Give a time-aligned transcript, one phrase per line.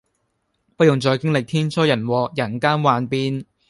[0.75, 3.45] 不用再經歷天災人禍，人間幻變